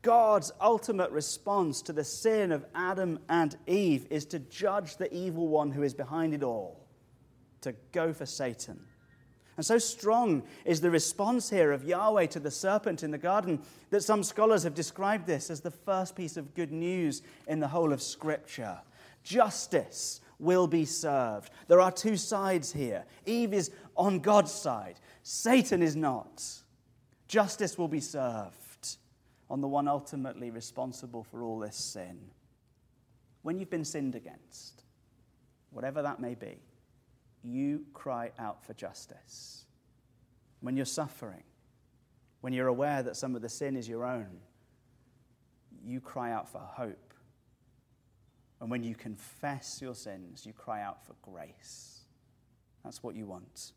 God's 0.01 0.51
ultimate 0.59 1.11
response 1.11 1.83
to 1.83 1.93
the 1.93 2.03
sin 2.03 2.51
of 2.51 2.65
Adam 2.73 3.19
and 3.29 3.55
Eve 3.67 4.07
is 4.09 4.25
to 4.25 4.39
judge 4.39 4.97
the 4.97 5.13
evil 5.13 5.47
one 5.47 5.69
who 5.69 5.83
is 5.83 5.93
behind 5.93 6.33
it 6.33 6.41
all, 6.41 6.87
to 7.61 7.75
go 7.91 8.13
for 8.13 8.25
Satan. 8.25 8.79
And 9.59 9.65
so 9.65 9.77
strong 9.77 10.43
is 10.63 10.79
the 10.79 10.89
response 10.89 11.49
here 11.49 11.73
of 11.73 11.83
Yahweh 11.83 12.27
to 12.27 12.39
the 12.39 12.49
serpent 12.49 13.03
in 13.03 13.11
the 13.11 13.17
garden 13.17 13.59
that 13.89 14.05
some 14.05 14.23
scholars 14.23 14.63
have 14.63 14.73
described 14.73 15.27
this 15.27 15.49
as 15.49 15.59
the 15.59 15.69
first 15.69 16.15
piece 16.15 16.37
of 16.37 16.53
good 16.53 16.71
news 16.71 17.21
in 17.45 17.59
the 17.59 17.67
whole 17.67 17.91
of 17.91 18.01
Scripture. 18.01 18.79
Justice 19.21 20.21
will 20.39 20.65
be 20.65 20.85
served. 20.85 21.51
There 21.67 21.81
are 21.81 21.91
two 21.91 22.15
sides 22.15 22.71
here. 22.71 23.03
Eve 23.25 23.53
is 23.53 23.71
on 23.97 24.19
God's 24.19 24.53
side, 24.53 24.95
Satan 25.23 25.83
is 25.83 25.97
not. 25.97 26.41
Justice 27.27 27.77
will 27.77 27.89
be 27.89 27.99
served 27.99 28.95
on 29.49 29.59
the 29.59 29.67
one 29.67 29.89
ultimately 29.89 30.51
responsible 30.51 31.25
for 31.25 31.43
all 31.43 31.59
this 31.59 31.75
sin. 31.75 32.17
When 33.41 33.59
you've 33.59 33.69
been 33.69 33.83
sinned 33.83 34.15
against, 34.15 34.83
whatever 35.71 36.01
that 36.01 36.21
may 36.21 36.35
be, 36.35 36.59
you 37.43 37.85
cry 37.93 38.31
out 38.37 38.63
for 38.65 38.73
justice. 38.73 39.65
When 40.61 40.75
you're 40.75 40.85
suffering, 40.85 41.43
when 42.41 42.53
you're 42.53 42.67
aware 42.67 43.03
that 43.03 43.15
some 43.15 43.35
of 43.35 43.41
the 43.41 43.49
sin 43.49 43.75
is 43.75 43.87
your 43.87 44.05
own, 44.05 44.39
you 45.83 46.01
cry 46.01 46.31
out 46.31 46.49
for 46.49 46.59
hope. 46.59 47.13
And 48.61 48.69
when 48.69 48.83
you 48.83 48.95
confess 48.95 49.81
your 49.81 49.95
sins, 49.95 50.45
you 50.45 50.53
cry 50.53 50.81
out 50.81 51.05
for 51.05 51.15
grace. 51.21 52.01
That's 52.83 53.01
what 53.01 53.15
you 53.15 53.25
want. 53.25 53.71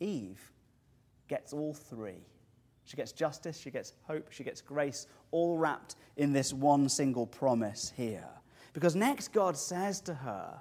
Eve 0.00 0.40
gets 1.28 1.52
all 1.52 1.74
three. 1.74 2.26
She 2.84 2.96
gets 2.96 3.12
justice, 3.12 3.58
she 3.58 3.70
gets 3.70 3.92
hope, 4.04 4.32
she 4.32 4.44
gets 4.44 4.62
grace, 4.62 5.06
all 5.30 5.58
wrapped 5.58 5.96
in 6.16 6.32
this 6.32 6.54
one 6.54 6.88
single 6.88 7.26
promise 7.26 7.92
here. 7.96 8.28
Because 8.72 8.96
next, 8.96 9.32
God 9.32 9.56
says 9.56 10.00
to 10.02 10.14
her, 10.14 10.60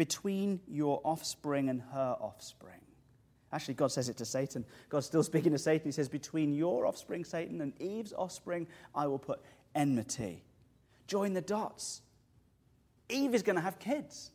Between 0.00 0.60
your 0.66 1.02
offspring 1.04 1.68
and 1.68 1.82
her 1.92 2.16
offspring. 2.18 2.80
Actually, 3.52 3.74
God 3.74 3.92
says 3.92 4.08
it 4.08 4.16
to 4.16 4.24
Satan. 4.24 4.64
God's 4.88 5.04
still 5.04 5.22
speaking 5.22 5.52
to 5.52 5.58
Satan. 5.58 5.84
He 5.84 5.92
says, 5.92 6.08
Between 6.08 6.54
your 6.54 6.86
offspring, 6.86 7.22
Satan, 7.22 7.60
and 7.60 7.74
Eve's 7.78 8.14
offspring, 8.14 8.66
I 8.94 9.08
will 9.08 9.18
put 9.18 9.42
enmity. 9.74 10.42
Join 11.06 11.34
the 11.34 11.42
dots. 11.42 12.00
Eve 13.10 13.34
is 13.34 13.42
going 13.42 13.56
to 13.56 13.60
have 13.60 13.78
kids, 13.78 14.30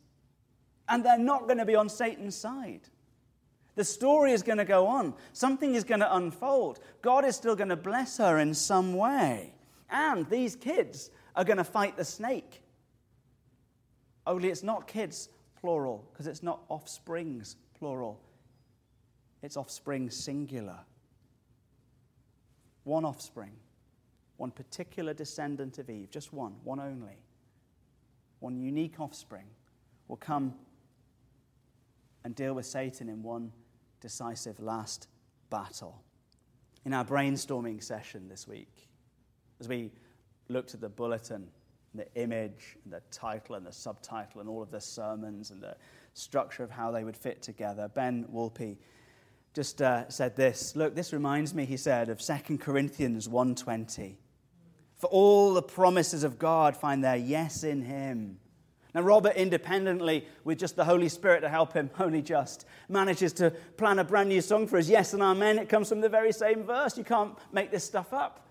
and 0.88 1.04
they're 1.04 1.18
not 1.18 1.46
going 1.46 1.58
to 1.58 1.64
be 1.64 1.74
on 1.74 1.88
Satan's 1.88 2.36
side. 2.36 2.82
The 3.74 3.82
story 3.82 4.30
is 4.30 4.44
going 4.44 4.58
to 4.58 4.64
go 4.64 4.86
on. 4.86 5.14
Something 5.32 5.74
is 5.74 5.82
going 5.82 5.98
to 5.98 6.14
unfold. 6.14 6.78
God 7.02 7.24
is 7.24 7.34
still 7.34 7.56
going 7.56 7.70
to 7.70 7.76
bless 7.76 8.18
her 8.18 8.38
in 8.38 8.54
some 8.54 8.94
way. 8.94 9.52
And 9.90 10.30
these 10.30 10.54
kids 10.54 11.10
are 11.34 11.42
going 11.42 11.56
to 11.56 11.64
fight 11.64 11.96
the 11.96 12.04
snake. 12.04 12.62
Only 14.24 14.48
it's 14.50 14.62
not 14.62 14.86
kids, 14.86 15.28
plural, 15.66 16.08
because 16.12 16.28
it's 16.28 16.44
not 16.44 16.60
offsprings, 16.68 17.56
plural. 17.76 18.20
It's 19.42 19.56
offspring, 19.56 20.10
singular. 20.10 20.78
One 22.84 23.04
offspring, 23.04 23.50
one 24.36 24.52
particular 24.52 25.12
descendant 25.12 25.80
of 25.80 25.90
Eve, 25.90 26.08
just 26.08 26.32
one, 26.32 26.52
one 26.62 26.78
only. 26.78 27.18
One 28.38 28.56
unique 28.56 29.00
offspring 29.00 29.46
will 30.06 30.18
come 30.18 30.54
and 32.22 32.32
deal 32.36 32.54
with 32.54 32.66
Satan 32.66 33.08
in 33.08 33.24
one 33.24 33.50
decisive 34.00 34.60
last 34.60 35.08
battle. 35.50 36.00
In 36.84 36.94
our 36.94 37.04
brainstorming 37.04 37.82
session 37.82 38.28
this 38.28 38.46
week, 38.46 38.88
as 39.58 39.66
we 39.66 39.90
looked 40.48 40.74
at 40.74 40.80
the 40.80 40.88
bulletin, 40.88 41.48
the 41.96 42.12
image, 42.14 42.76
and 42.84 42.92
the 42.92 43.02
title, 43.10 43.54
and 43.54 43.66
the 43.66 43.72
subtitle, 43.72 44.40
and 44.40 44.48
all 44.48 44.62
of 44.62 44.70
the 44.70 44.80
sermons, 44.80 45.50
and 45.50 45.62
the 45.62 45.76
structure 46.14 46.62
of 46.62 46.70
how 46.70 46.90
they 46.90 47.04
would 47.04 47.16
fit 47.16 47.42
together, 47.42 47.88
Ben 47.88 48.26
Wolpe 48.32 48.76
just 49.54 49.80
uh, 49.80 50.06
said 50.10 50.36
this. 50.36 50.76
Look, 50.76 50.94
this 50.94 51.12
reminds 51.14 51.54
me, 51.54 51.64
he 51.64 51.78
said, 51.78 52.10
of 52.10 52.20
2 52.20 52.58
Corinthians 52.58 53.26
1.20. 53.26 54.16
For 54.98 55.06
all 55.08 55.54
the 55.54 55.62
promises 55.62 56.24
of 56.24 56.38
God 56.38 56.76
find 56.76 57.02
their 57.02 57.16
yes 57.16 57.64
in 57.64 57.82
him. 57.82 58.38
Now, 58.94 59.02
Robert, 59.02 59.34
independently, 59.34 60.26
with 60.44 60.58
just 60.58 60.76
the 60.76 60.84
Holy 60.84 61.08
Spirit 61.08 61.40
to 61.40 61.48
help 61.48 61.74
him, 61.74 61.90
only 61.98 62.22
just, 62.22 62.66
manages 62.88 63.32
to 63.34 63.50
plan 63.50 63.98
a 63.98 64.04
brand 64.04 64.28
new 64.28 64.40
song 64.40 64.66
for 64.66 64.78
us. 64.78 64.88
Yes 64.88 65.12
and 65.12 65.22
amen. 65.22 65.58
It 65.58 65.68
comes 65.68 65.88
from 65.88 66.00
the 66.00 66.08
very 66.08 66.32
same 66.32 66.62
verse. 66.62 66.96
You 66.96 67.04
can't 67.04 67.34
make 67.52 67.70
this 67.70 67.84
stuff 67.84 68.12
up. 68.12 68.48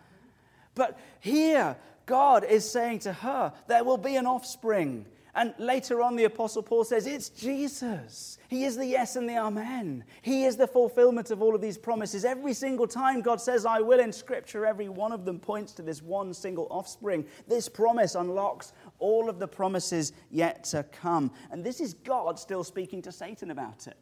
But 0.76 1.00
here, 1.20 1.78
God 2.06 2.44
is 2.44 2.70
saying 2.70 3.00
to 3.00 3.14
her, 3.14 3.54
There 3.68 3.84
will 3.84 3.98
be 3.98 4.16
an 4.16 4.26
offspring. 4.26 5.06
And 5.38 5.54
later 5.58 6.02
on, 6.02 6.16
the 6.16 6.24
Apostle 6.24 6.64
Paul 6.64 6.86
says, 6.86 7.06
It's 7.06 7.28
Jesus. 7.28 8.38
He 8.48 8.64
is 8.64 8.78
the 8.78 8.86
yes 8.86 9.18
and 9.18 9.28
the 9.28 9.38
amen. 9.38 10.06
He 10.22 10.46
is 10.46 10.56
the 10.56 10.68
fulfillment 10.68 11.30
of 11.30 11.42
all 11.42 11.54
of 11.54 11.62
these 11.62 11.78
promises. 11.78 12.24
Every 12.24 12.54
single 12.54 12.88
time 12.88 13.22
God 13.22 13.42
says, 13.42 13.66
I 13.66 13.82
will 13.82 14.00
in 14.00 14.14
Scripture, 14.14 14.66
every 14.66 14.88
one 14.88 15.12
of 15.12 15.26
them 15.26 15.40
points 15.40 15.74
to 15.74 15.82
this 15.82 16.02
one 16.02 16.34
single 16.34 16.68
offspring. 16.72 17.26
This 17.48 17.68
promise 17.68 18.16
unlocks 18.16 18.72
all 19.00 19.30
of 19.30 19.40
the 19.40 19.48
promises 19.48 20.14
yet 20.32 20.64
to 20.66 20.84
come. 20.84 21.32
And 21.52 21.66
this 21.66 21.82
is 21.82 21.94
God 21.94 22.40
still 22.40 22.64
speaking 22.64 23.02
to 23.02 23.12
Satan 23.12 23.52
about 23.52 23.88
it. 23.88 23.98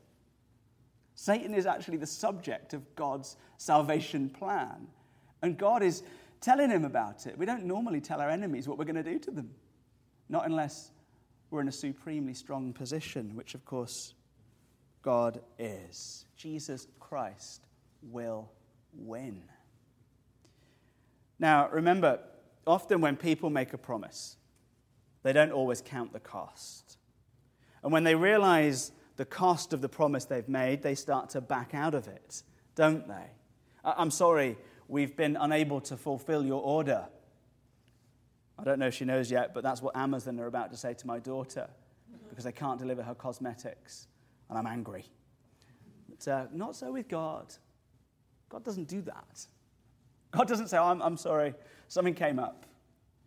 Satan 1.16 1.56
is 1.56 1.66
actually 1.66 1.98
the 1.98 2.06
subject 2.06 2.74
of 2.74 2.96
God's 2.96 3.38
salvation 3.58 4.30
plan. 4.30 4.88
And 5.42 5.58
God 5.58 5.82
is 5.84 6.04
telling 6.44 6.70
him 6.70 6.84
about 6.84 7.26
it. 7.26 7.38
We 7.38 7.46
don't 7.46 7.64
normally 7.64 8.02
tell 8.02 8.20
our 8.20 8.30
enemies 8.30 8.68
what 8.68 8.78
we're 8.78 8.86
going 8.86 9.02
to 9.02 9.04
do 9.04 9.18
to 9.18 9.32
them, 9.32 9.52
not 10.28 10.46
unless 10.46 10.92
we're 11.50 11.62
in 11.62 11.70
a 11.70 11.72
supremely 11.72 12.34
strong 12.34 12.74
position, 12.74 13.36
which 13.36 13.56
of 13.56 13.64
course 13.64 14.14
God 15.02 15.40
is. 15.58 16.26
Jesus 16.36 16.88
Christ 17.00 17.66
will 18.02 18.52
win. 18.94 19.44
Now, 21.40 21.70
remember, 21.72 22.20
often 22.68 23.00
when 23.00 23.16
people 23.16 23.50
make 23.50 23.74
a 23.74 23.78
promise, 23.78 24.36
they 25.24 25.32
don't 25.32 25.52
always 25.52 25.82
count 25.82 26.12
the 26.12 26.20
cost. 26.20 26.98
And 27.84 27.92
when 27.92 28.04
they 28.04 28.16
realize 28.16 28.92
the 29.16 29.26
cost 29.26 29.72
of 29.72 29.82
the 29.82 29.90
promise 29.90 30.26
they've 30.26 30.50
made, 30.50 30.82
they 30.82 30.96
start 30.96 31.30
to 31.32 31.42
back 31.42 31.74
out 31.74 31.94
of 31.94 32.08
it, 32.08 32.44
don't 32.76 33.08
they? 33.08 33.30
I'm 33.84 34.12
sorry, 34.12 34.58
we've 34.94 35.16
been 35.16 35.36
unable 35.36 35.82
to 35.82 35.98
fulfill 35.98 36.46
your 36.46 36.62
order. 36.62 37.06
I 38.60 38.64
don't 38.64 38.78
know 38.78 38.88
if 38.88 38.94
she 38.94 39.06
knows 39.06 39.32
yet, 39.32 39.52
but 39.54 39.64
that's 39.64 39.82
what 39.82 39.98
Amazon 39.98 40.40
are 40.40 40.46
about 40.46 40.70
to 40.72 40.78
say 40.78 40.94
to 40.94 41.08
my 41.08 41.18
daughter 41.18 41.68
because 42.30 42.44
they 42.44 42.52
can't 42.52 42.78
deliver 42.78 43.02
her 43.02 43.16
cosmetics, 43.16 44.08
and 44.50 44.58
I'm 44.58 44.68
angry. 44.68 45.06
But 46.08 46.28
uh, 46.28 46.46
not 46.54 46.76
so 46.76 46.92
with 46.94 47.08
God. 47.08 47.54
God 48.50 48.64
doesn't 48.64 48.88
do 48.88 49.02
that. 49.02 49.48
God 50.32 50.48
doesn't 50.48 50.68
say, 50.68 50.78
I'm, 50.78 51.02
I'm 51.02 51.18
sorry, 51.18 51.56
something 51.88 52.14
came 52.14 52.38
up. 52.38 52.68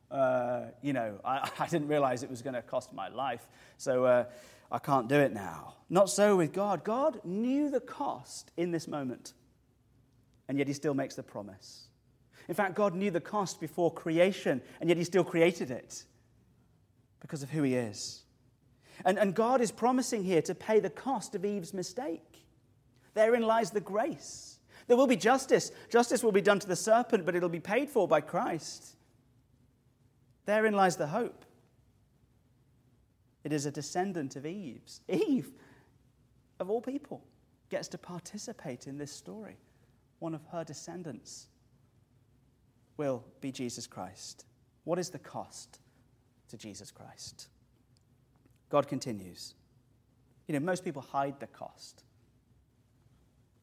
Uh, 0.09 0.67
you 0.83 0.93
know, 0.93 1.19
I, 1.25 1.51
I, 1.59 1.67
didn't 1.67 1.89
realize 1.89 2.23
it 2.23 2.31
was 2.31 2.43
going 2.43 2.55
to 2.55 2.63
cost 2.63 2.93
my 2.93 3.09
life, 3.09 3.49
so 3.77 4.05
uh, 4.05 4.25
I 4.71 4.79
can't 4.79 5.09
do 5.09 5.17
it 5.17 5.33
now. 5.33 5.75
Not 5.91 6.11
so 6.11 6.37
with 6.37 6.53
God. 6.53 6.85
God 6.85 7.21
knew 7.25 7.71
the 7.71 7.81
cost 7.81 8.53
in 8.57 8.71
this 8.71 8.87
moment, 8.87 9.33
and 10.49 10.59
yet 10.59 10.69
He 10.69 10.75
still 10.75 10.95
makes 10.95 11.15
the 11.15 11.23
promise. 11.23 11.88
In 12.49 12.55
fact, 12.55 12.75
God 12.75 12.95
knew 12.95 13.11
the 13.11 13.21
cost 13.21 13.61
before 13.61 13.93
creation, 13.93 14.62
and 14.81 14.88
yet 14.88 14.97
He 14.97 15.05
still 15.05 15.25
created 15.25 15.71
it 15.71 16.05
because 17.21 17.43
of 17.43 17.50
who 17.50 17.62
He 17.62 17.75
is. 17.75 18.23
And, 19.05 19.19
and 19.19 19.35
God 19.35 19.61
is 19.61 19.71
promising 19.71 20.25
here 20.25 20.43
to 20.43 20.55
pay 20.55 20.81
the 20.81 20.91
cost 20.91 21.35
of 21.35 21.45
Eve's 21.45 21.75
mistake. 21.75 22.45
Therein 23.15 23.43
lies 23.43 23.71
the 23.71 23.81
grace. 23.81 24.59
There 24.87 24.97
will 24.97 25.07
be 25.07 25.17
justice. 25.17 25.73
Justice 25.91 26.23
will 26.23 26.33
be 26.33 26.41
done 26.41 26.61
to 26.61 26.69
the 26.69 26.76
serpent, 26.76 27.26
but 27.26 27.35
it'll 27.35 27.49
be 27.49 27.61
paid 27.61 27.91
for 27.91 28.07
by 28.07 28.21
Christ. 28.21 28.97
Therein 30.45 30.75
lies 30.75 30.97
the 30.97 31.09
hope. 31.09 31.45
It 33.43 33.53
is 33.53 33.67
a 33.67 33.71
descendant 33.71 34.37
of 34.37 34.47
Eve's. 34.47 35.00
Eve, 35.09 35.50
of 36.59 36.71
all 36.71 36.81
people, 36.81 37.25
gets 37.69 37.88
to 37.88 37.99
participate 37.99 38.87
in 38.87 38.99
this 38.99 39.12
story. 39.12 39.57
One 40.19 40.35
of 40.35 40.43
her 40.53 40.65
descendants 40.65 41.49
will 42.97 43.25
be 43.41 43.53
Jesus 43.53 43.87
Christ. 43.87 44.45
What 44.85 44.99
is 44.99 45.11
the 45.11 45.19
cost 45.19 45.81
to 46.49 46.57
Jesus 46.57 46.91
Christ? 46.91 47.49
God 48.69 48.89
continues. 48.89 49.55
You 50.47 50.55
know, 50.55 50.61
most 50.61 50.85
people 50.85 51.03
hide 51.03 51.41
the 51.41 51.47
cost. 51.47 52.05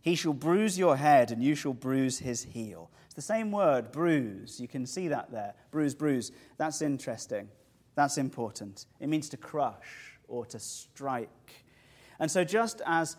He 0.02 0.16
shall 0.16 0.34
bruise 0.34 0.78
your 0.78 0.98
head, 0.98 1.32
and 1.32 1.42
you 1.42 1.56
shall 1.56 1.74
bruise 1.74 2.20
his 2.20 2.44
heel. 2.44 2.92
It's 3.06 3.14
the 3.14 3.22
same 3.22 3.52
word, 3.52 3.92
bruise. 3.92 4.60
You 4.60 4.68
can 4.68 4.86
see 4.86 5.08
that 5.08 5.32
there. 5.32 5.54
Bruise, 5.72 5.96
bruise. 5.96 6.32
That's 6.58 6.82
interesting. 6.82 7.48
That's 7.96 8.18
important. 8.18 8.86
It 9.00 9.08
means 9.08 9.30
to 9.30 9.38
crush 9.38 10.20
or 10.28 10.46
to 10.48 10.60
strike. 10.60 11.64
And 12.20 12.30
so, 12.30 12.44
just 12.44 12.82
as 12.86 13.16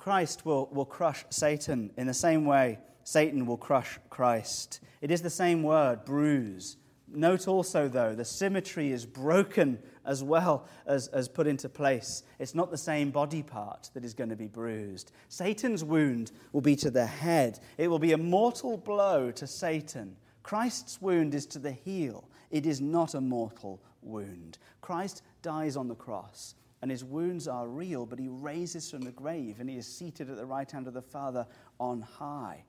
Christ 0.00 0.46
will, 0.46 0.66
will 0.72 0.86
crush 0.86 1.26
Satan, 1.28 1.90
in 1.98 2.06
the 2.06 2.14
same 2.14 2.46
way, 2.46 2.78
Satan 3.04 3.44
will 3.44 3.58
crush 3.58 3.98
Christ. 4.08 4.80
It 5.02 5.10
is 5.10 5.20
the 5.20 5.28
same 5.28 5.62
word, 5.62 6.06
bruise. 6.06 6.78
Note 7.06 7.46
also, 7.46 7.86
though, 7.86 8.14
the 8.14 8.24
symmetry 8.24 8.92
is 8.92 9.04
broken 9.04 9.78
as 10.06 10.24
well 10.24 10.66
as, 10.86 11.08
as 11.08 11.28
put 11.28 11.46
into 11.46 11.68
place. 11.68 12.22
It's 12.38 12.54
not 12.54 12.70
the 12.70 12.78
same 12.78 13.10
body 13.10 13.42
part 13.42 13.90
that 13.92 14.02
is 14.02 14.14
going 14.14 14.30
to 14.30 14.36
be 14.36 14.46
bruised. 14.46 15.12
Satan's 15.28 15.84
wound 15.84 16.32
will 16.54 16.62
be 16.62 16.76
to 16.76 16.90
the 16.90 17.04
head, 17.04 17.60
it 17.76 17.88
will 17.88 17.98
be 17.98 18.12
a 18.12 18.18
mortal 18.18 18.78
blow 18.78 19.30
to 19.32 19.46
Satan. 19.46 20.16
Christ's 20.42 21.02
wound 21.02 21.34
is 21.34 21.44
to 21.48 21.58
the 21.58 21.72
heel, 21.72 22.26
it 22.50 22.64
is 22.64 22.80
not 22.80 23.14
a 23.14 23.20
mortal 23.20 23.82
wound. 24.00 24.56
Christ 24.80 25.20
dies 25.42 25.76
on 25.76 25.88
the 25.88 25.94
cross. 25.94 26.54
And 26.82 26.90
his 26.90 27.04
wounds 27.04 27.46
are 27.46 27.68
real, 27.68 28.06
but 28.06 28.18
he 28.18 28.28
raises 28.28 28.90
from 28.90 29.02
the 29.02 29.10
grave 29.10 29.60
and 29.60 29.68
he 29.68 29.76
is 29.76 29.86
seated 29.86 30.30
at 30.30 30.36
the 30.36 30.46
right 30.46 30.70
hand 30.70 30.86
of 30.86 30.94
the 30.94 31.02
Father 31.02 31.46
on 31.78 32.00
high. 32.00 32.64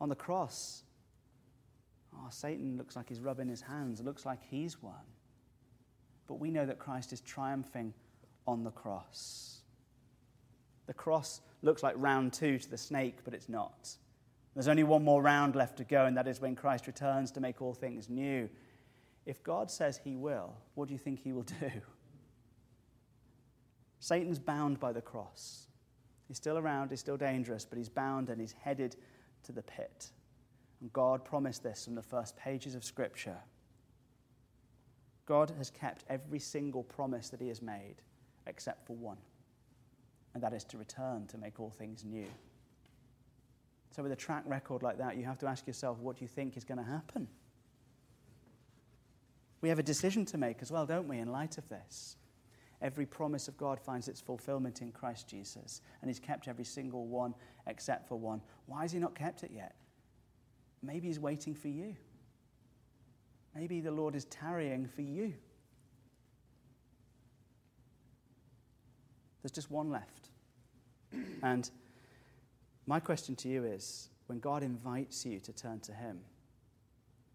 On 0.00 0.08
the 0.08 0.16
cross, 0.16 0.82
oh, 2.16 2.28
Satan 2.30 2.76
looks 2.76 2.96
like 2.96 3.08
he's 3.08 3.20
rubbing 3.20 3.48
his 3.48 3.60
hands. 3.60 4.00
Looks 4.00 4.26
like 4.26 4.40
he's 4.50 4.82
won. 4.82 4.94
But 6.26 6.40
we 6.40 6.50
know 6.50 6.66
that 6.66 6.78
Christ 6.78 7.12
is 7.12 7.20
triumphing 7.20 7.94
on 8.46 8.64
the 8.64 8.70
cross. 8.70 9.60
The 10.86 10.94
cross 10.94 11.40
looks 11.62 11.82
like 11.82 11.94
round 11.96 12.32
two 12.32 12.58
to 12.58 12.70
the 12.70 12.78
snake, 12.78 13.18
but 13.24 13.34
it's 13.34 13.48
not. 13.48 13.96
There's 14.54 14.68
only 14.68 14.82
one 14.82 15.04
more 15.04 15.22
round 15.22 15.54
left 15.54 15.76
to 15.78 15.84
go, 15.84 16.06
and 16.06 16.16
that 16.16 16.26
is 16.26 16.40
when 16.40 16.56
Christ 16.56 16.86
returns 16.86 17.30
to 17.32 17.40
make 17.40 17.62
all 17.62 17.74
things 17.74 18.08
new. 18.08 18.48
If 19.26 19.42
God 19.44 19.70
says 19.70 20.00
he 20.02 20.16
will, 20.16 20.54
what 20.74 20.88
do 20.88 20.94
you 20.94 20.98
think 20.98 21.20
he 21.20 21.32
will 21.32 21.44
do? 21.44 21.70
Satan's 24.00 24.38
bound 24.38 24.80
by 24.80 24.92
the 24.92 25.00
cross. 25.00 25.68
He's 26.26 26.36
still 26.36 26.58
around, 26.58 26.90
he's 26.90 27.00
still 27.00 27.16
dangerous, 27.16 27.64
but 27.64 27.78
he's 27.78 27.88
bound 27.88 28.30
and 28.30 28.40
he's 28.40 28.52
headed 28.52 28.96
to 29.44 29.52
the 29.52 29.62
pit. 29.62 30.10
And 30.80 30.92
God 30.92 31.24
promised 31.24 31.62
this 31.62 31.84
from 31.84 31.94
the 31.94 32.02
first 32.02 32.36
pages 32.36 32.74
of 32.74 32.84
Scripture. 32.84 33.36
God 35.26 35.52
has 35.58 35.70
kept 35.70 36.04
every 36.08 36.38
single 36.38 36.82
promise 36.82 37.28
that 37.28 37.40
He 37.40 37.48
has 37.48 37.62
made 37.62 37.96
except 38.46 38.84
for 38.86 38.96
one, 38.96 39.18
and 40.34 40.42
that 40.42 40.52
is 40.52 40.64
to 40.64 40.78
return 40.78 41.26
to 41.28 41.38
make 41.38 41.60
all 41.60 41.70
things 41.70 42.04
new. 42.04 42.26
So, 43.90 44.02
with 44.02 44.10
a 44.10 44.16
track 44.16 44.42
record 44.46 44.82
like 44.82 44.98
that, 44.98 45.16
you 45.16 45.24
have 45.24 45.38
to 45.38 45.46
ask 45.46 45.66
yourself 45.66 45.98
what 45.98 46.16
do 46.16 46.24
you 46.24 46.28
think 46.28 46.56
is 46.56 46.64
going 46.64 46.78
to 46.78 46.84
happen? 46.84 47.28
We 49.60 49.68
have 49.68 49.78
a 49.78 49.84
decision 49.84 50.24
to 50.26 50.38
make 50.38 50.62
as 50.62 50.72
well, 50.72 50.86
don't 50.86 51.06
we, 51.06 51.18
in 51.18 51.30
light 51.30 51.58
of 51.58 51.68
this? 51.68 52.16
Every 52.82 53.04
promise 53.04 53.46
of 53.46 53.56
God 53.58 53.78
finds 53.78 54.08
its 54.08 54.20
fulfillment 54.20 54.80
in 54.80 54.90
Christ 54.90 55.28
Jesus, 55.28 55.82
and 56.00 56.08
He's 56.08 56.18
kept 56.18 56.48
every 56.48 56.64
single 56.64 57.06
one 57.06 57.34
except 57.66 58.08
for 58.08 58.18
one. 58.18 58.40
Why 58.66 58.82
has 58.82 58.92
He 58.92 58.98
not 58.98 59.14
kept 59.14 59.42
it 59.42 59.50
yet? 59.54 59.74
Maybe 60.82 61.08
He's 61.08 61.20
waiting 61.20 61.54
for 61.54 61.68
you. 61.68 61.94
Maybe 63.54 63.80
the 63.80 63.90
Lord 63.90 64.14
is 64.14 64.24
tarrying 64.26 64.86
for 64.86 65.02
you. 65.02 65.34
There's 69.42 69.52
just 69.52 69.70
one 69.70 69.90
left. 69.90 70.28
And 71.42 71.68
my 72.86 73.00
question 73.00 73.34
to 73.36 73.48
you 73.48 73.64
is 73.64 74.08
when 74.26 74.38
God 74.38 74.62
invites 74.62 75.26
you 75.26 75.40
to 75.40 75.52
turn 75.52 75.80
to 75.80 75.92
Him, 75.92 76.20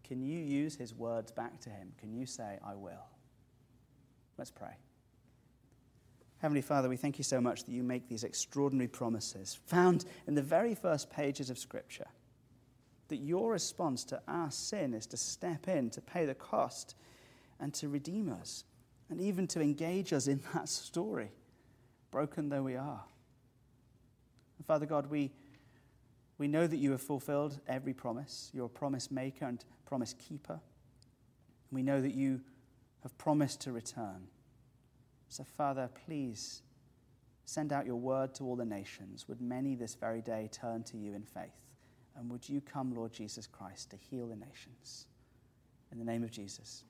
can 0.02 0.22
you 0.22 0.38
use 0.38 0.76
His 0.76 0.94
words 0.94 1.30
back 1.30 1.60
to 1.60 1.70
Him? 1.70 1.92
Can 1.98 2.14
you 2.14 2.26
say, 2.26 2.58
I 2.64 2.74
will? 2.74 3.06
Let's 4.38 4.50
pray. 4.50 4.76
Heavenly 6.38 6.60
Father, 6.60 6.88
we 6.88 6.96
thank 6.96 7.18
you 7.18 7.24
so 7.24 7.40
much 7.40 7.64
that 7.64 7.72
you 7.72 7.82
make 7.82 8.08
these 8.08 8.24
extraordinary 8.24 8.88
promises 8.88 9.58
found 9.66 10.04
in 10.26 10.34
the 10.34 10.42
very 10.42 10.74
first 10.74 11.10
pages 11.10 11.48
of 11.48 11.58
Scripture. 11.58 12.06
That 13.08 13.16
your 13.16 13.52
response 13.52 14.04
to 14.06 14.20
our 14.28 14.50
sin 14.50 14.92
is 14.92 15.06
to 15.06 15.16
step 15.16 15.66
in, 15.66 15.90
to 15.90 16.00
pay 16.00 16.26
the 16.26 16.34
cost, 16.34 16.94
and 17.58 17.72
to 17.74 17.88
redeem 17.88 18.30
us, 18.30 18.64
and 19.08 19.20
even 19.20 19.46
to 19.46 19.60
engage 19.60 20.12
us 20.12 20.26
in 20.26 20.42
that 20.52 20.68
story, 20.68 21.30
broken 22.10 22.50
though 22.50 22.62
we 22.62 22.76
are. 22.76 23.04
And 24.58 24.66
Father 24.66 24.86
God, 24.86 25.06
we, 25.06 25.30
we 26.36 26.48
know 26.48 26.66
that 26.66 26.76
you 26.76 26.90
have 26.90 27.00
fulfilled 27.00 27.60
every 27.66 27.94
promise. 27.94 28.50
You're 28.52 28.66
a 28.66 28.68
promise 28.68 29.10
maker 29.10 29.46
and 29.46 29.64
promise 29.86 30.14
keeper. 30.14 30.60
We 31.70 31.82
know 31.82 32.00
that 32.02 32.14
you 32.14 32.42
have 33.02 33.16
promised 33.16 33.62
to 33.62 33.72
return. 33.72 34.28
So, 35.28 35.44
Father, 35.44 35.90
please 36.06 36.62
send 37.44 37.72
out 37.72 37.86
your 37.86 37.96
word 37.96 38.34
to 38.34 38.44
all 38.44 38.56
the 38.56 38.64
nations. 38.64 39.28
Would 39.28 39.40
many 39.40 39.74
this 39.74 39.94
very 39.94 40.20
day 40.20 40.48
turn 40.52 40.82
to 40.84 40.96
you 40.96 41.14
in 41.14 41.22
faith 41.22 41.52
And 42.18 42.30
would 42.30 42.48
you 42.48 42.60
come, 42.60 42.94
Lord 42.94 43.12
Jesus 43.12 43.46
Christ, 43.46 43.90
to 43.90 43.96
heal 43.96 44.26
the 44.28 44.36
nations? 44.36 45.06
In 45.92 45.98
the 45.98 46.04
name 46.04 46.24
of 46.24 46.30
Jesus, 46.30 46.84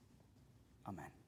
amen. 0.88 1.25